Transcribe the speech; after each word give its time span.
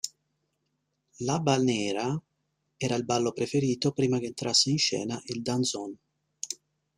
L'habanera 1.17 2.19
era 2.75 2.95
il 2.95 3.05
ballo 3.05 3.33
preferito 3.33 3.91
prima 3.91 4.17
che 4.17 4.25
entrasse 4.25 4.71
in 4.71 4.79
scena 4.79 5.21
il 5.25 5.43
danzón. 5.43 5.95